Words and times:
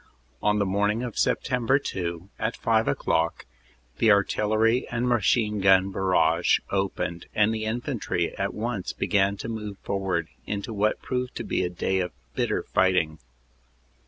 "On 0.41 0.57
the 0.57 0.65
morning 0.65 1.03
of 1.03 1.13
Sept. 1.13 1.43
2, 1.83 2.29
at 2.39 2.57
five 2.57 2.87
o 2.87 2.95
clock, 2.95 3.45
the 3.99 4.09
artillery 4.11 4.87
and 4.89 5.07
machine 5.07 5.59
gun 5.61 5.91
barrage 5.91 6.57
opened, 6.71 7.27
and 7.35 7.53
the 7.53 7.65
infantry 7.65 8.35
at 8.35 8.55
once 8.55 8.93
began 8.93 9.37
to 9.37 9.47
move 9.47 9.77
forward 9.83 10.27
into 10.47 10.73
what 10.73 11.03
proved 11.03 11.35
to 11.35 11.43
be 11.43 11.63
a 11.63 11.69
day 11.69 11.99
of 11.99 12.13
bitter 12.33 12.63
fight 12.63 12.95
ing. 12.97 13.19